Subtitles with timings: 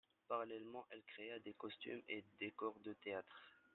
[0.27, 3.39] Parallèlement, il créa des costumes et décors de théâtre.